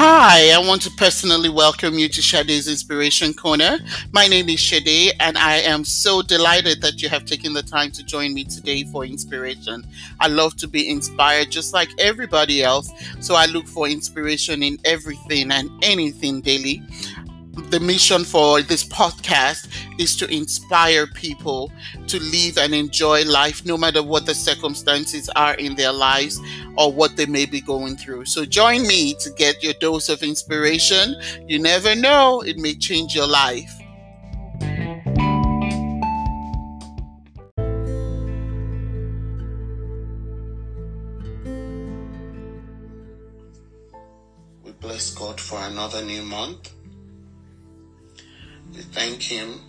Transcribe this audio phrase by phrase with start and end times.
[0.00, 3.80] Hi, I want to personally welcome you to Shade's Inspiration Corner.
[4.12, 7.90] My name is Shade, and I am so delighted that you have taken the time
[7.90, 9.84] to join me today for inspiration.
[10.20, 14.78] I love to be inspired just like everybody else, so I look for inspiration in
[14.84, 16.80] everything and anything daily
[17.70, 19.68] the mission for this podcast
[19.98, 21.72] is to inspire people
[22.06, 26.40] to live and enjoy life no matter what the circumstances are in their lives
[26.78, 28.24] or what they may be going through.
[28.24, 31.16] So join me to get your dose of inspiration.
[31.48, 33.74] You never know, it may change your life.
[44.64, 46.72] We bless God for another new month.
[48.72, 49.60] We thank Him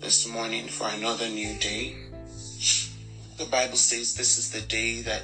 [0.00, 1.96] this morning for another new day.
[3.38, 5.22] The Bible says this is the day that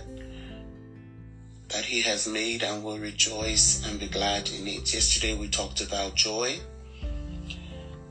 [1.68, 4.92] that He has made and will rejoice and be glad in it.
[4.92, 6.58] Yesterday we talked about joy.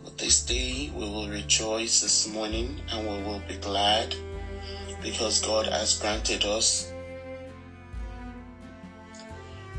[0.03, 4.15] But this day we will rejoice this morning and we will be glad
[5.01, 6.91] because God has granted us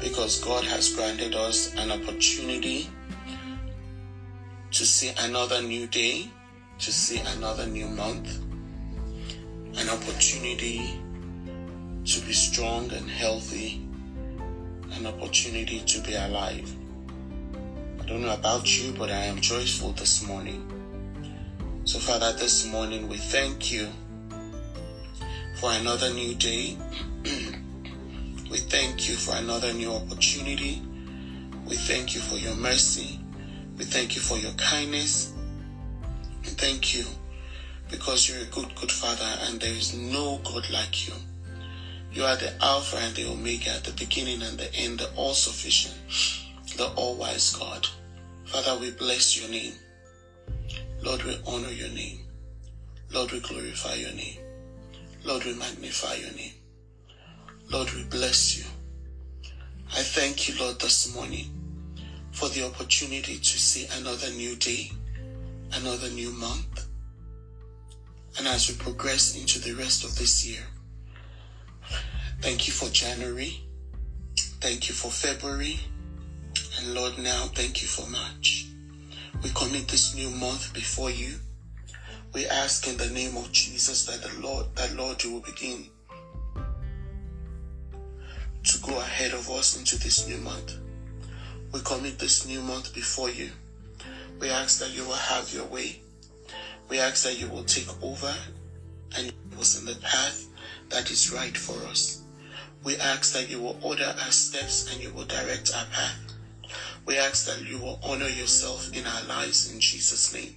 [0.01, 2.91] because God has granted us an opportunity
[4.71, 6.31] to see another new day,
[6.79, 8.39] to see another new month,
[9.79, 11.01] an opportunity
[12.07, 13.83] to be strong and healthy,
[14.93, 16.73] an opportunity to be alive.
[18.01, 20.63] I don't know about you, but I am joyful this morning.
[21.85, 23.89] So, Father, this morning we thank you
[25.57, 26.77] for another new day.
[27.25, 30.81] we thank you for another new opportunity.
[31.67, 33.19] We thank you for your mercy.
[33.77, 35.33] We thank you for your kindness.
[36.43, 37.05] We thank you
[37.91, 41.15] because you're a good, good Father and there is no God like you.
[42.17, 45.95] You are the Alpha and the Omega, the beginning and the end, the all sufficient,
[46.79, 47.87] the all wise God.
[48.47, 49.75] Father, we bless your name.
[51.03, 52.21] Lord, we honor your name.
[53.13, 54.39] Lord, we glorify your name.
[55.25, 56.55] Lord, we magnify your name.
[57.71, 58.65] Lord, we bless you.
[59.93, 61.51] I thank you, Lord, this morning
[62.33, 64.91] for the opportunity to see another new day,
[65.75, 66.87] another new month.
[68.39, 70.63] And as we progress into the rest of this year,
[72.41, 73.61] thank you for January.
[74.61, 75.81] Thank you for February.
[76.79, 78.67] And Lord, now thank you for March.
[79.43, 81.35] We commit this new month before you.
[82.33, 85.89] We ask in the name of Jesus that the Lord, that Lord, you will begin
[88.65, 90.77] to go ahead of us into this new month.
[91.73, 93.51] We commit this new month before you.
[94.41, 96.01] We ask that you will have your way.
[96.89, 98.35] We ask that you will take over
[99.17, 100.47] and us in the path
[100.91, 102.23] that is right for us.
[102.87, 106.21] We ask that you will order our steps and you will direct our path.
[107.05, 110.55] We ask that you will honor yourself in our lives in Jesus' name.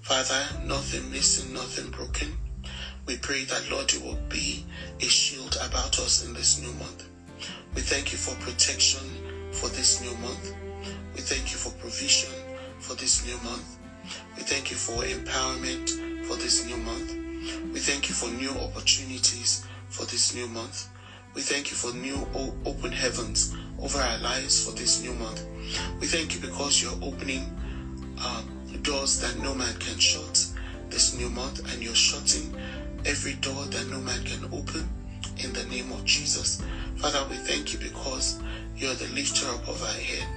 [0.00, 2.36] Father, nothing missing, nothing broken.
[3.06, 4.66] We pray that, Lord, you will be
[4.98, 7.04] a shield about us in this new month.
[7.76, 9.08] We thank you for protection
[9.52, 10.52] for this new month.
[11.14, 12.32] We thank you for provision
[12.80, 13.78] for this new month.
[14.36, 17.12] We thank you for empowerment for this new month.
[17.72, 20.88] We thank you for new opportunities for this new month.
[21.34, 22.16] We thank you for new
[22.64, 25.44] open heavens over our lives for this new month.
[26.00, 27.42] We thank you because you're opening
[28.20, 28.42] uh,
[28.82, 30.46] doors that no man can shut
[30.90, 32.54] this new month and you're shutting
[33.04, 34.88] every door that no man can open
[35.38, 36.62] in the name of Jesus.
[36.96, 38.40] Father, we thank you because
[38.76, 40.28] you're the lifter up of our head.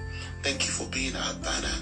[0.42, 1.78] Thank you for being our banner.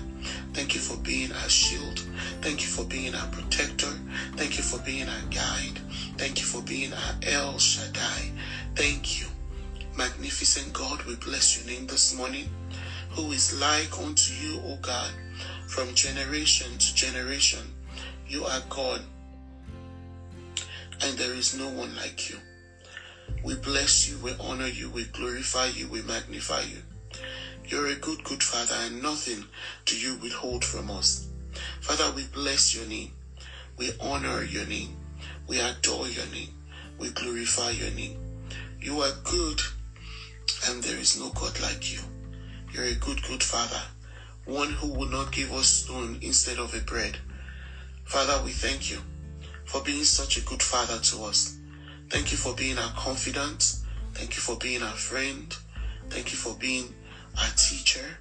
[0.53, 1.99] Thank you for being our shield.
[2.41, 3.91] Thank you for being our protector.
[4.35, 5.79] Thank you for being our guide.
[6.17, 8.31] Thank you for being our El Shaddai.
[8.75, 9.27] Thank you.
[9.95, 12.49] Magnificent God, we bless your name this morning.
[13.11, 15.13] Who is like unto you, O God,
[15.65, 17.71] from generation to generation?
[18.27, 18.99] You are God,
[21.01, 22.37] and there is no one like you.
[23.45, 26.81] We bless you, we honor you, we glorify you, we magnify you.
[27.65, 29.45] You're a good, good Father, and nothing
[29.85, 31.25] do you withhold from us.
[31.79, 33.13] Father, we bless your name.
[33.77, 34.97] We honor your name.
[35.47, 36.49] We adore your name.
[36.97, 38.17] We glorify your name.
[38.85, 39.63] You are good,
[40.67, 42.01] and there is no God like you.
[42.71, 43.81] You're a good, good Father,
[44.45, 47.17] one who will not give us stone instead of a bread.
[48.03, 48.99] Father, we thank you
[49.65, 51.57] for being such a good Father to us.
[52.11, 53.77] Thank you for being our confidant.
[54.13, 55.51] Thank you for being our friend.
[56.11, 56.93] Thank you for being
[57.39, 58.19] our teacher.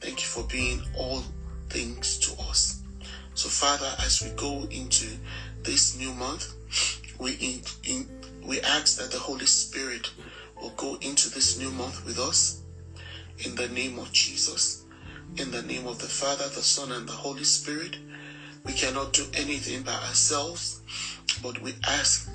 [0.00, 1.22] Thank you for being all
[1.68, 2.80] things to us.
[3.34, 5.04] So, Father, as we go into
[5.64, 6.54] this new month,
[7.18, 8.17] we in, in,
[8.48, 10.10] we ask that the Holy Spirit
[10.58, 12.62] will go into this new month with us
[13.40, 14.84] in the name of Jesus.
[15.36, 17.98] In the name of the Father, the Son, and the Holy Spirit.
[18.64, 20.80] We cannot do anything by ourselves,
[21.42, 22.26] but we ask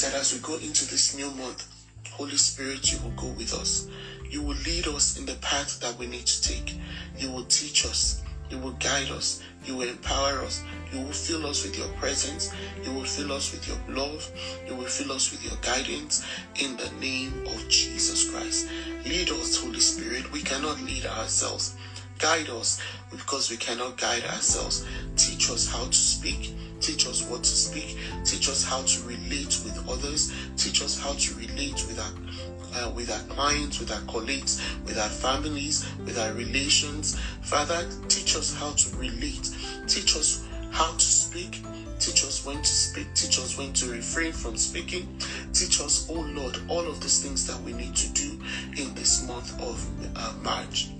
[0.00, 1.64] that as we go into this new month,
[2.10, 3.86] Holy Spirit, you will go with us.
[4.28, 6.74] You will lead us in the path that we need to take.
[7.16, 8.20] You will teach us.
[8.50, 9.42] You will guide us.
[9.64, 10.62] You will empower us.
[10.92, 12.52] You will fill us with your presence.
[12.84, 14.30] You will fill us with your love.
[14.68, 16.24] You will fill us with your guidance
[16.60, 18.68] in the name of Jesus Christ.
[19.04, 20.30] Lead us, Holy Spirit.
[20.32, 21.74] We cannot lead ourselves.
[22.18, 24.86] Guide us because we cannot guide ourselves.
[25.16, 26.54] Teach us how to speak.
[26.80, 27.98] Teach us what to speak.
[28.24, 30.32] Teach us how to relate with others.
[30.56, 32.25] Teach us how to relate with our
[32.74, 37.18] uh, with our clients, with our colleagues, with our families, with our relations.
[37.42, 39.50] Father, teach us how to relate.
[39.86, 41.62] Teach us how to speak.
[41.98, 43.06] Teach us when to speak.
[43.14, 45.18] Teach us when to refrain from speaking.
[45.52, 48.38] Teach us, oh Lord, all of these things that we need to do
[48.76, 49.84] in this month of
[50.16, 50.90] uh, March.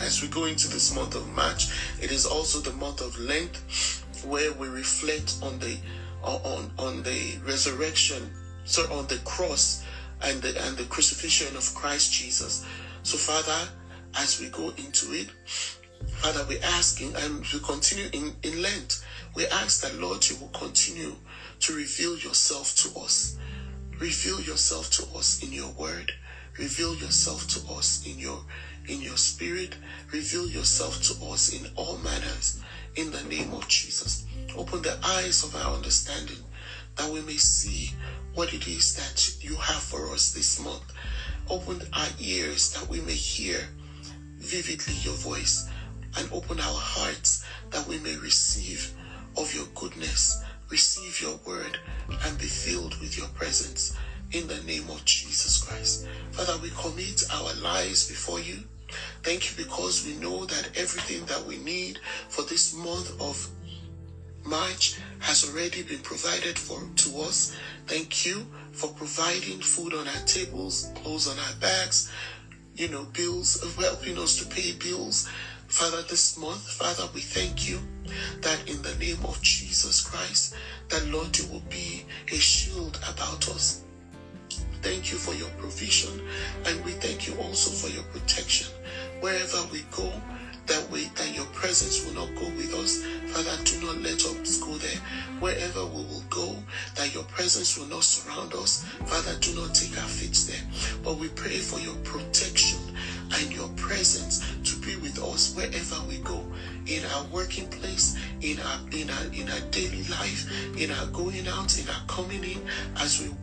[0.00, 1.68] As we go into this month of March,
[2.00, 3.60] it is also the month of Lent,
[4.24, 5.78] where we reflect on the
[6.22, 8.30] on on the resurrection,
[8.64, 9.84] so on the cross
[10.22, 12.64] and the and the crucifixion of Christ Jesus.
[13.02, 13.68] So, Father,
[14.16, 15.28] as we go into it,
[16.08, 19.04] Father, we're asking and we continue in, in Lent.
[19.34, 21.16] We ask that Lord, you will continue
[21.60, 23.36] to reveal yourself to us.
[23.98, 26.12] Reveal yourself to us in your word.
[26.58, 28.44] Reveal yourself to us in your
[28.88, 29.76] in your spirit.
[30.12, 32.60] Reveal yourself to us in all manners
[32.94, 34.24] in the name of Jesus.
[34.56, 36.42] Open the eyes of our understanding
[36.96, 37.94] that we may see
[38.34, 40.92] what it is that you have for us this month.
[41.48, 43.68] Open our ears that we may hear
[44.38, 45.68] vividly your voice
[46.18, 48.92] and open our hearts that we may receive
[49.36, 51.78] of your goodness, receive your word,
[52.24, 53.96] and be filled with your presence
[54.32, 56.06] in the name of Jesus Christ.
[56.32, 58.64] Father, we commit our lives before you.
[59.22, 61.98] Thank you because we know that everything that we need
[62.28, 63.48] for this month of
[64.46, 67.56] March has already been provided for to us.
[67.86, 72.10] Thank you for providing food on our tables, clothes on our backs,
[72.76, 75.28] you know, bills, helping us to pay bills.
[75.66, 77.80] Father, this month, Father, we thank you
[78.40, 80.54] that in the name of Jesus Christ,
[80.88, 83.82] that Lord, you will be a shield about us.
[84.82, 86.22] Thank you for your provision,
[86.66, 88.68] and we thank you also for your protection.
[89.20, 90.12] Wherever we go,
[90.66, 91.25] that way that
[91.66, 93.02] presence will not go with us.
[93.34, 95.00] Father, do not let us go there.
[95.40, 96.54] Wherever we will go,
[96.94, 98.84] that your presence will not surround us.
[99.06, 100.62] Father, do not take our feet there.
[101.02, 102.78] But we pray for your protection
[103.34, 106.46] and your presence to be with us wherever we go.
[106.86, 110.46] In our working place, in our in our in our daily life,
[110.78, 112.60] in our going out, in our coming in,
[112.98, 113.34] as we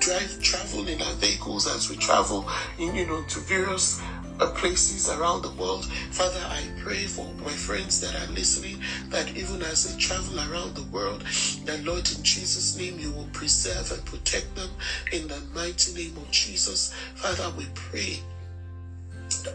[0.00, 2.48] drive travel in our vehicles as we travel
[2.78, 4.00] in you know to various
[4.40, 5.84] Uh, places around the world.
[6.10, 10.76] Father, I pray for my friends that are listening that even as they travel around
[10.76, 11.22] the world,
[11.64, 14.70] that Lord, in Jesus' name, you will preserve and protect them
[15.12, 16.94] in the mighty name of Jesus.
[17.16, 18.20] Father, we pray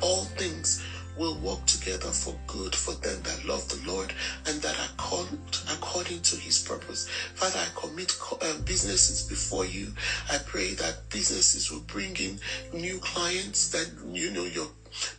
[0.01, 0.83] all things
[1.17, 4.13] will work together for good for them that love the Lord
[4.47, 5.27] and that are called
[5.71, 7.07] according to his purpose.
[7.35, 9.93] Father, I commit um, businesses before you.
[10.31, 12.39] I pray that businesses will bring in
[12.73, 14.67] new clients that, you know, your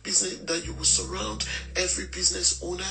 [0.03, 2.83] business that you will surround every business owner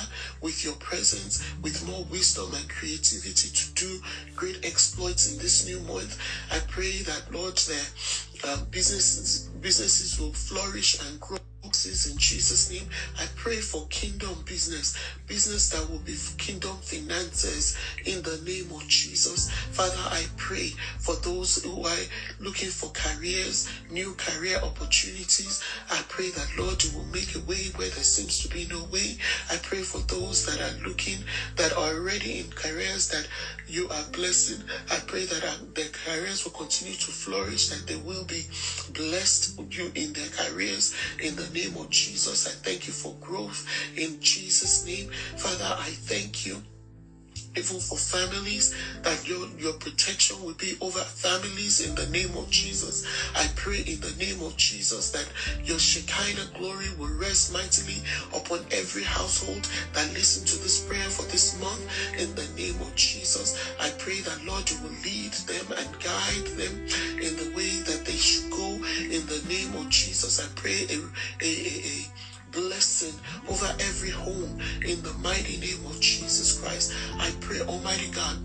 [0.43, 4.01] with your presence with more wisdom and creativity to do
[4.37, 6.19] great exploits in this new month
[6.53, 7.87] i pray that lord their
[8.45, 11.39] uh, businesses businesses will flourish and grow
[11.83, 12.89] in Jesus' name.
[13.19, 18.87] I pray for kingdom business, business that will be kingdom finances in the name of
[18.87, 19.51] Jesus.
[19.51, 22.05] Father, I pray for those who are
[22.39, 25.61] looking for careers, new career opportunities.
[25.91, 28.85] I pray that, Lord, you will make a way where there seems to be no
[28.85, 29.17] way.
[29.51, 31.19] I pray for those that are looking,
[31.57, 33.27] that are already in careers that
[33.67, 34.63] you are blessing.
[34.91, 38.47] I pray that uh, their careers will continue to flourish, that they will be
[38.91, 42.47] blessed with you in their careers in the name of Jesus.
[42.47, 43.67] I thank you for growth
[43.97, 45.11] in Jesus' name.
[45.37, 46.63] Father, I thank you
[47.57, 48.71] even for families,
[49.03, 53.05] that your, your protection will be over families in the name of Jesus.
[53.35, 55.27] I pray in the name of Jesus that
[55.65, 58.03] your Shekinah glory will rest mightily
[58.35, 61.85] upon every household that listen to this prayer for this month
[62.19, 63.55] in the name of Jesus.
[63.81, 66.87] I pray that Lord you will lead them and guide them
[67.21, 68.69] in the way that they should go
[69.11, 70.41] in the name of Jesus.
[70.41, 70.97] I pray a,
[71.43, 72.09] a, a, a
[72.55, 73.15] blessing
[73.51, 76.95] over every home in the mighty name of Jesus Christ.
[77.19, 78.39] I pray, Almighty God,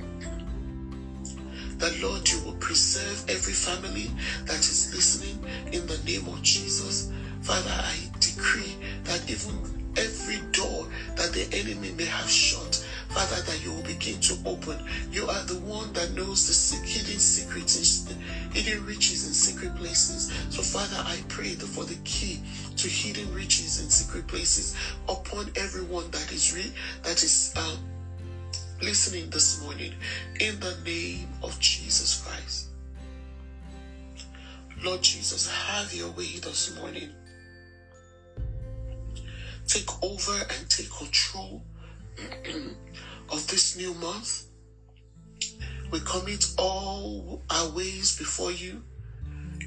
[1.78, 4.12] that Lord, you will preserve every family
[4.46, 5.40] that is listening
[5.72, 7.12] in the name of Jesus.
[7.42, 8.76] Father, I decree
[9.06, 9.56] that even
[9.96, 12.69] every door that the enemy may have shut,
[13.10, 14.78] Father, that you will begin to open.
[15.12, 18.08] You are the one that knows the hidden secrets,
[18.54, 20.32] hidden riches in secret places.
[20.50, 22.42] So, Father, I pray for the key
[22.78, 24.76] to hidden riches in secret places
[25.08, 27.80] upon everyone that is re- that is um,
[28.82, 29.94] listening this morning.
[30.40, 32.68] In the name of Jesus Christ.
[34.84, 37.10] Lord Jesus, have your way this morning.
[39.68, 41.64] Take over and take control
[43.32, 44.44] of this new month.
[45.92, 48.84] We commit all our ways before you,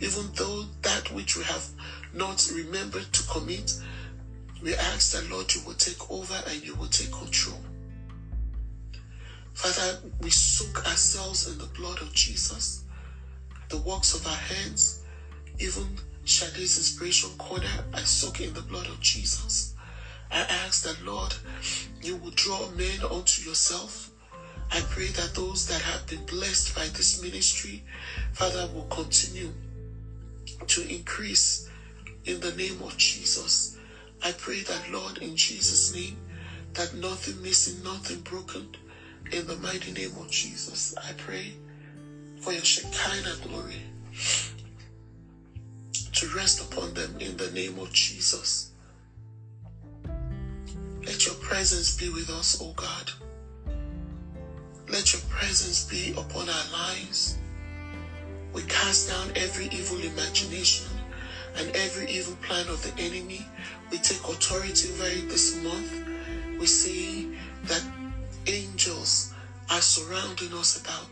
[0.00, 1.66] even though that which we have
[2.12, 3.72] not remembered to commit.
[4.62, 7.58] We ask that, Lord, you will take over and you will take control.
[9.54, 12.84] Father, we soak ourselves in the blood of Jesus,
[13.68, 15.00] the works of our hands,
[15.58, 19.71] even Shade's inspiration corner, I soak in the blood of Jesus.
[20.32, 21.34] I ask that, Lord,
[22.02, 24.08] you will draw men unto yourself.
[24.70, 27.82] I pray that those that have been blessed by this ministry,
[28.32, 29.52] Father, will continue
[30.68, 31.68] to increase
[32.24, 33.76] in the name of Jesus.
[34.24, 36.16] I pray that, Lord, in Jesus' name,
[36.72, 38.74] that nothing missing, nothing broken,
[39.30, 41.52] in the mighty name of Jesus, I pray
[42.40, 43.82] for your Shekinah glory
[46.12, 48.71] to rest upon them in the name of Jesus.
[51.04, 53.10] Let your presence be with us, O God.
[54.88, 57.38] Let your presence be upon our lives.
[58.52, 60.86] We cast down every evil imagination
[61.56, 63.44] and every evil plan of the enemy.
[63.90, 65.92] We take authority over it this month.
[66.60, 67.26] We say
[67.64, 67.82] that
[68.46, 69.34] angels
[69.70, 71.06] are surrounding us about.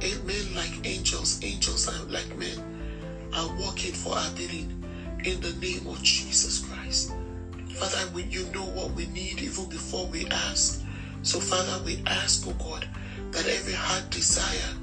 [0.00, 4.84] Eh, men like angels, angels are like men are working for our bidding
[5.24, 7.12] in the name of Jesus Christ.
[7.78, 10.82] Father, we, you know what we need even before we ask.
[11.22, 12.88] So, Father, we ask, oh God,
[13.30, 14.74] that every heart desire,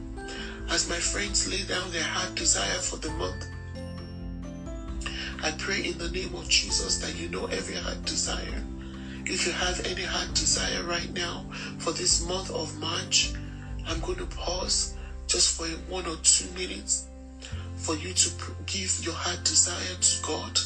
[0.70, 3.48] as my friends lay down their heart desire for the month,
[5.44, 8.64] I pray in the name of Jesus that you know every heart desire.
[9.26, 11.46] If you have any heart desire right now
[11.80, 13.34] for this month of March,
[13.88, 14.96] I'm going to pause
[15.28, 17.08] just for one or two minutes
[17.76, 18.30] for you to
[18.66, 20.60] give your heart desire to God.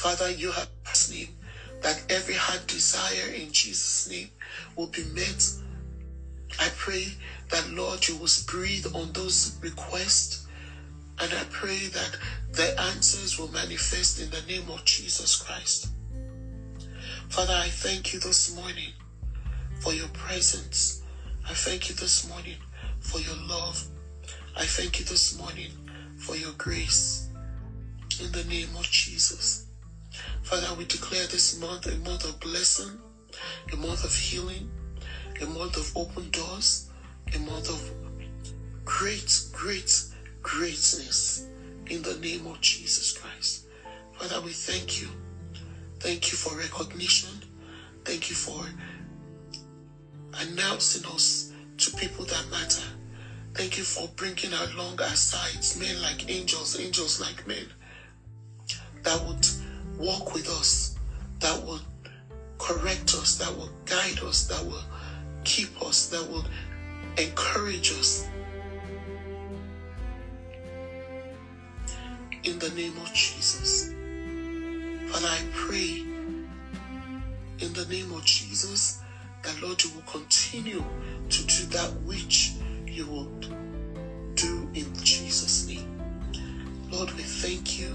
[0.00, 0.66] Father, you have
[1.10, 1.28] me
[1.82, 4.30] that every heart desire in Jesus' name
[4.74, 5.46] will be met.
[6.58, 7.08] I pray
[7.50, 10.46] that, Lord, you will breathe on those requests.
[11.18, 12.16] And I pray that
[12.52, 15.90] the answers will manifest in the name of Jesus Christ.
[17.28, 18.94] Father, I thank you this morning
[19.80, 21.02] for your presence.
[21.46, 22.56] I thank you this morning
[23.00, 23.84] for your love.
[24.56, 25.72] I thank you this morning
[26.16, 27.28] for your grace.
[28.18, 29.66] In the name of Jesus.
[30.42, 32.98] Father, we declare this month a month of blessing,
[33.72, 34.70] a month of healing,
[35.40, 36.88] a month of open doors,
[37.34, 37.90] a month of
[38.84, 40.04] great, great
[40.42, 41.46] greatness
[41.88, 43.66] in the name of Jesus Christ.
[44.14, 45.08] Father, we thank you
[46.00, 47.44] Thank you for recognition.
[48.06, 48.64] Thank you for
[50.40, 52.82] announcing us to people that matter.
[53.52, 57.66] Thank you for bringing along our sides men like angels, angels like men
[59.02, 59.46] that would
[60.00, 60.96] walk with us,
[61.40, 61.80] that will
[62.58, 64.82] correct us, that will guide us, that will
[65.44, 66.44] keep us, that will
[67.18, 68.26] encourage us.
[72.42, 73.92] In the name of Jesus.
[75.10, 76.00] Father, I pray
[77.58, 79.02] in the name of Jesus
[79.42, 80.82] that, Lord, you will continue
[81.28, 82.52] to do that which
[82.86, 83.30] you will
[84.34, 86.00] do in Jesus' name.
[86.90, 87.94] Lord, we thank you.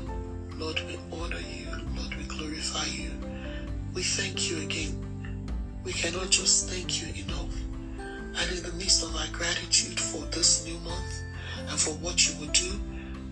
[0.58, 1.68] Lord, we honor you.
[1.98, 3.12] Lord, we glorify you.
[3.94, 4.96] We thank you again.
[5.84, 7.54] We cannot just thank you enough.
[8.00, 11.24] And in the midst of our gratitude for this new month
[11.70, 12.80] and for what you will do,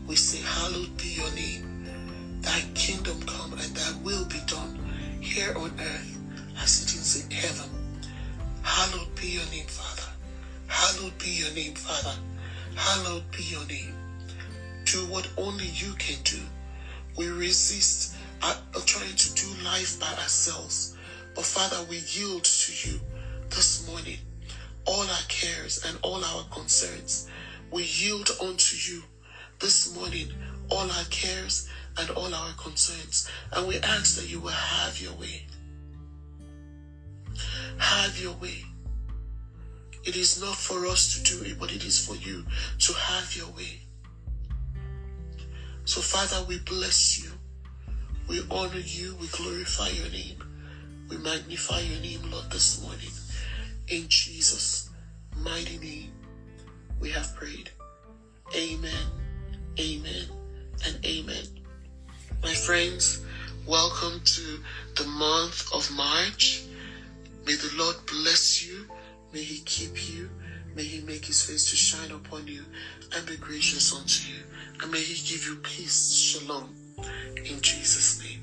[0.05, 2.41] we say, Hallowed be your name.
[2.41, 4.77] Thy kingdom come and thy will be done
[5.21, 6.17] here on earth
[6.61, 7.69] as it is in heaven.
[8.63, 10.11] Hallowed be your name, Father.
[10.67, 12.17] Hallowed be your name, Father.
[12.75, 13.95] Hallowed be your name.
[14.83, 16.39] Do what only you can do.
[17.15, 18.55] We resist uh,
[18.85, 20.95] trying to do life by ourselves.
[21.35, 22.99] But Father, we yield to you
[23.49, 24.17] this morning.
[24.85, 27.29] All our cares and all our concerns,
[27.71, 29.03] we yield unto you
[29.59, 30.27] this morning.
[30.69, 33.29] All our cares and all our concerns.
[33.53, 35.45] And we ask that you will have your way.
[37.77, 38.65] Have your way.
[40.03, 42.43] It is not for us to do it, but it is for you
[42.79, 43.82] to have your way.
[45.85, 47.31] So, Father, we bless you.
[48.27, 49.15] We honor you.
[49.19, 50.41] We glorify your name.
[51.09, 53.11] We magnify your name, Lord, this morning.
[53.89, 54.89] In Jesus'
[55.35, 56.13] mighty name,
[56.99, 57.69] we have prayed.
[58.55, 59.05] Amen,
[59.77, 60.29] amen,
[60.85, 61.43] and amen.
[62.41, 63.19] My friends,
[63.67, 64.59] welcome to
[64.95, 66.63] the month of March.
[67.45, 68.87] May the Lord bless you.
[69.33, 70.29] May He keep you.
[70.75, 72.63] May He make His face to shine upon you
[73.15, 74.43] and be gracious unto you.
[74.81, 76.11] And may He give you peace.
[76.11, 76.73] Shalom.
[77.37, 78.39] In Jesus' name.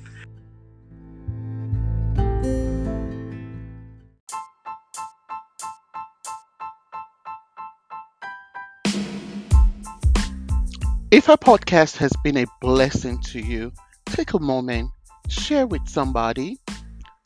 [11.11, 13.73] If our podcast has been a blessing to you,
[14.05, 14.89] take a moment,
[15.27, 16.57] share with somebody,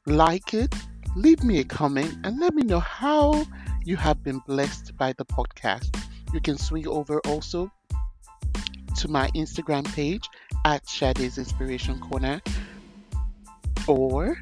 [0.07, 0.73] like it,
[1.15, 3.45] leave me a comment, and let me know how
[3.85, 5.95] you have been blessed by the podcast.
[6.33, 7.71] You can swing over also
[8.97, 10.27] to my Instagram page
[10.65, 12.41] at Shade's Inspiration Corner,
[13.87, 14.39] or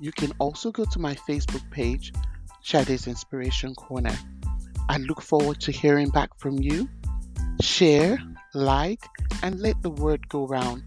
[0.00, 2.12] you can also go to my Facebook page,
[2.62, 4.16] Shade's Inspiration Corner.
[4.88, 6.88] I look forward to hearing back from you.
[7.60, 8.18] Share,
[8.54, 9.00] like,
[9.42, 10.82] and let the word go round.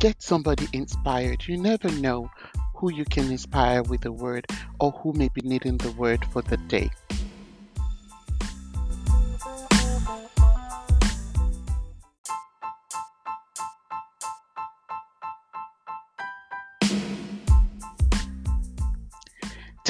[0.00, 1.46] Get somebody inspired.
[1.46, 2.28] You never know
[2.74, 4.46] who you can inspire with a word
[4.80, 6.90] or who may be needing the word for the day.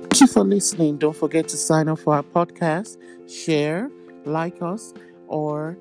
[0.00, 0.98] Thank you for listening.
[0.98, 2.96] Don't forget to sign up for our podcast,
[3.30, 3.88] share,
[4.26, 4.92] like us,
[5.26, 5.78] or,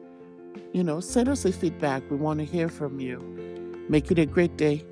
[0.74, 2.10] you know, send us a feedback.
[2.10, 3.20] We want to hear from you.
[3.90, 4.86] Make it a great day.